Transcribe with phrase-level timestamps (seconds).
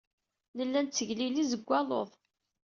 [0.57, 2.09] Nella nettegliliz deg waluḍ.